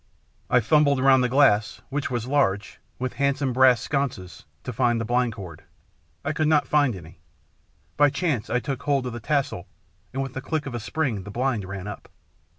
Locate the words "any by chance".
6.95-8.49